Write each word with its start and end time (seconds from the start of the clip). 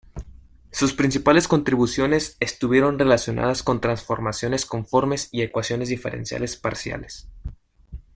Sus 0.71 0.93
principales 0.93 1.47
contribuciones 1.47 2.35
estuvieron 2.39 2.97
relacionadas 2.97 3.61
con 3.61 3.79
transformaciones 3.79 4.65
conformes 4.65 5.29
y 5.31 5.43
ecuaciones 5.43 5.89
diferenciales 5.89 6.55
parciales. 6.57 7.29